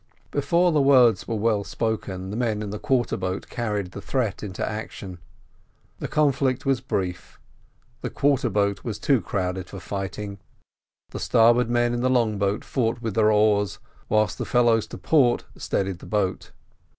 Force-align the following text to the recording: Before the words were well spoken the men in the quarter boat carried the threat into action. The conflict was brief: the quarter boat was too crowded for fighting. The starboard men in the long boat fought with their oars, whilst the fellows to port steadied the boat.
Before 0.31 0.71
the 0.71 0.81
words 0.81 1.27
were 1.27 1.35
well 1.35 1.63
spoken 1.63 2.31
the 2.31 2.35
men 2.35 2.63
in 2.63 2.71
the 2.71 2.79
quarter 2.79 3.15
boat 3.17 3.49
carried 3.49 3.91
the 3.91 4.01
threat 4.01 4.41
into 4.41 4.67
action. 4.67 5.19
The 5.99 6.07
conflict 6.07 6.65
was 6.65 6.81
brief: 6.81 7.39
the 8.01 8.09
quarter 8.09 8.49
boat 8.49 8.83
was 8.83 8.97
too 8.97 9.21
crowded 9.21 9.69
for 9.69 9.79
fighting. 9.79 10.39
The 11.11 11.19
starboard 11.19 11.69
men 11.69 11.93
in 11.93 12.01
the 12.01 12.09
long 12.09 12.39
boat 12.39 12.65
fought 12.65 12.99
with 12.99 13.13
their 13.13 13.31
oars, 13.31 13.77
whilst 14.09 14.39
the 14.39 14.45
fellows 14.45 14.87
to 14.87 14.97
port 14.97 15.43
steadied 15.55 15.99
the 15.99 16.07
boat. 16.07 16.49